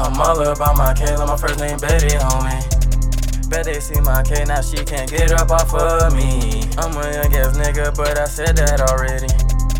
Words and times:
I'm 0.00 0.20
all 0.20 0.40
about 0.42 0.76
my 0.76 0.94
Kayla, 0.94 1.28
my 1.28 1.36
first 1.36 1.60
name 1.60 1.78
Betty, 1.78 2.08
homie. 2.08 3.48
Bet 3.48 3.66
they 3.66 3.78
see 3.78 4.00
my 4.00 4.24
K, 4.24 4.44
now 4.44 4.60
she 4.60 4.84
can't 4.84 5.08
get 5.08 5.30
up 5.30 5.50
off 5.50 5.72
of 5.72 6.12
me. 6.12 6.62
I'm 6.76 6.90
a 6.96 7.12
young 7.12 7.34
ass 7.36 7.56
nigga, 7.56 7.96
but 7.96 8.18
I 8.18 8.24
said 8.24 8.56
that 8.56 8.80
already. 8.80 9.32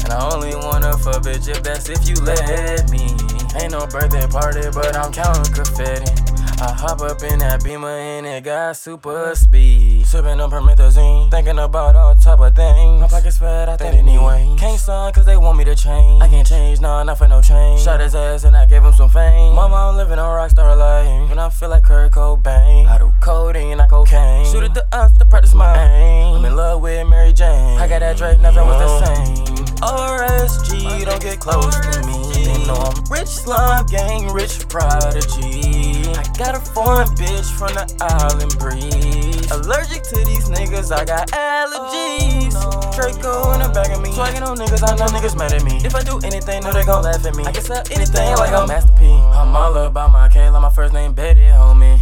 And 0.05 0.13
I 0.13 0.31
only 0.33 0.55
wanna 0.55 0.97
fuck 0.97 1.23
bitch 1.25 1.49
if 1.49 1.65
that's 1.65 1.89
if 1.89 2.09
you 2.09 2.15
let 2.23 2.89
me. 2.89 3.17
Ain't 3.61 3.73
no 3.73 3.85
birthday 3.87 4.29
party, 4.29 4.69
but 4.73 4.97
I'm 4.97 5.13
counting 5.13 5.53
confetti. 5.53 6.28
I 6.61 6.73
hop 6.73 7.01
up 7.03 7.23
in 7.23 7.39
that 7.39 7.63
beamer 7.63 7.87
and 7.89 8.27
it 8.27 8.43
got 8.43 8.77
super 8.77 9.33
speed. 9.37 10.05
Sipping 10.05 10.41
on 10.41 10.51
promethazine, 10.51 11.31
thinking 11.31 11.57
about 11.57 11.95
all 11.95 12.17
type 12.17 12.41
of 12.41 12.57
things. 12.57 13.01
My 13.01 13.07
pockets 13.07 13.39
fat, 13.39 13.69
I 13.69 13.77
think 13.77 13.95
anyway. 13.95 14.57
Can't 14.59 14.81
sign 14.81 15.13
cause 15.13 15.25
they 15.25 15.37
want 15.37 15.57
me 15.57 15.63
to 15.65 15.77
change. 15.77 16.21
I 16.21 16.27
can't 16.27 16.45
change, 16.45 16.81
nah, 16.81 17.05
not 17.05 17.17
for 17.17 17.29
no 17.29 17.41
change. 17.41 17.81
Shot 17.83 18.01
his 18.01 18.17
ass 18.17 18.43
and 18.43 18.57
I 18.57 18.67
gave 18.67 18.83
him 18.83 18.93
some 18.93 19.09
fame. 19.09 19.55
Mama, 19.55 19.77
I'm 19.77 19.97
living 19.97 20.19
on 20.19 20.27
rockstar 20.27 20.77
life. 20.77 21.29
When 21.29 21.39
I 21.39 21.49
feel 21.49 21.69
like 21.69 21.85
Kurt 21.85 22.11
Cobain, 22.11 22.89
I 22.89 22.99
do 22.99 23.13
codeine, 23.23 23.79
not 23.79 23.89
cocaine. 23.89 24.45
Shoot 24.45 24.65
at 24.65 24.75
the 24.75 24.85
us 24.93 25.17
to 25.19 25.25
practice 25.25 25.55
my 25.55 25.79
aim. 25.81 26.39
I'm 26.39 26.45
in 26.45 26.57
love 26.57 26.83
with 26.83 27.07
Mary 27.07 27.33
Jane. 27.33 27.79
I 27.79 27.87
got 27.87 28.01
that 28.01 28.17
Drake, 28.17 28.41
nothing 28.41 28.67
was 28.67 28.81
the 28.81 29.07
same. 29.07 29.67
RSG, 29.77 31.05
don't 31.05 31.23
get 31.23 31.39
close 31.39 31.77
to 31.77 32.05
me. 32.05 32.45
They 32.45 32.67
know 32.67 32.75
I'm 32.75 33.05
rich 33.13 33.29
slime 33.29 33.87
gang, 33.87 34.33
rich 34.33 34.69
prodigy. 34.69 35.88
I 36.19 36.25
got 36.37 36.57
a 36.57 36.59
foreign 36.59 37.07
bitch 37.15 37.47
from 37.57 37.75
the 37.79 37.87
island 38.03 38.59
breeze. 38.59 39.49
Allergic 39.53 40.03
to 40.03 40.17
these 40.27 40.51
niggas, 40.51 40.91
I 40.91 41.05
got 41.05 41.29
allergies. 41.31 42.59
Oh, 42.59 42.91
Draco 42.91 43.53
in 43.55 43.63
the 43.63 43.71
back 43.73 43.95
of 43.95 44.03
me. 44.03 44.11
Swagging 44.11 44.43
on 44.43 44.59
niggas, 44.59 44.83
I 44.83 44.97
know 44.97 45.07
niggas 45.07 45.39
mad 45.39 45.53
at 45.53 45.63
me. 45.63 45.79
If 45.85 45.95
I 45.95 46.03
do 46.03 46.19
anything, 46.25 46.65
no, 46.65 46.73
they 46.73 46.85
gon' 46.85 47.05
laugh 47.05 47.25
at 47.25 47.37
me. 47.37 47.45
I 47.45 47.53
can 47.53 47.63
sell 47.63 47.85
anything 47.93 48.35
like 48.35 48.51
I'm 48.51 48.67
Master 48.67 48.93
P. 48.99 49.07
I'm 49.07 49.55
all 49.55 49.77
about 49.77 50.11
my 50.11 50.29
Kayla, 50.29 50.61
my 50.61 50.71
first 50.71 50.93
name 50.93 51.15
Betty, 51.15 51.43
homie. 51.43 52.01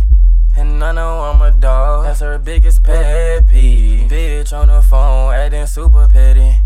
And 0.56 0.83
I 0.83 0.92
know 0.92 1.25
I'm 1.25 1.42
a 1.42 1.51
dog, 1.51 2.05
that's 2.05 2.20
her 2.20 2.39
biggest 2.39 2.83
pet 2.84 3.47
peeve. 3.47 4.11
Bitch 4.11 4.56
on 4.56 4.69
the 4.69 4.80
phone, 4.80 5.34
acting 5.34 5.67
super 5.67 6.08
petty. 6.08 6.56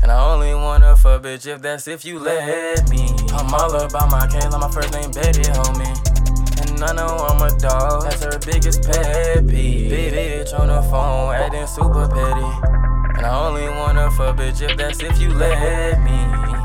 And 0.00 0.12
I 0.12 0.32
only 0.32 0.54
wanna 0.54 0.94
fuck 0.94 1.24
bitch 1.24 1.46
if 1.48 1.62
that's 1.62 1.88
if 1.88 2.04
you 2.04 2.20
let 2.20 2.88
me. 2.88 3.08
I'm 3.32 3.52
all 3.52 3.74
about 3.74 4.08
my 4.08 4.28
Kayla, 4.28 4.60
my 4.60 4.70
first 4.70 4.92
name 4.92 5.10
Betty, 5.10 5.42
homie. 5.42 6.11
I 6.82 6.92
know 6.94 7.06
I'm 7.06 7.40
a 7.40 7.58
dog, 7.58 8.04
that's 8.04 8.24
her 8.24 8.38
biggest 8.38 8.82
pet 8.82 9.46
peeve. 9.46 9.92
Bitch 9.92 10.58
on 10.58 10.68
the 10.68 10.82
phone, 10.82 11.34
acting 11.34 11.66
super 11.66 12.08
petty. 12.08 13.18
And 13.18 13.26
I 13.26 13.46
only 13.46 13.68
wanna 13.68 14.10
for 14.10 14.32
bitch 14.32 14.62
if 14.62 14.76
that's 14.76 15.00
if 15.00 15.18
you 15.20 15.30
let 15.30 16.00
me. 16.02 16.61